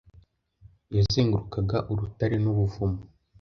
yazengurukaga 0.95 1.77
urutare 1.91 2.35
nubuvumo 2.43 3.01